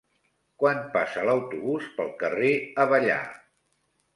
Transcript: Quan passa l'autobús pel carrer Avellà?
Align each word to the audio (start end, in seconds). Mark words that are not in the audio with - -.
Quan 0.61 0.79
passa 0.95 1.25
l'autobús 1.27 1.91
pel 1.99 2.09
carrer 2.25 2.51
Avellà? 2.87 3.19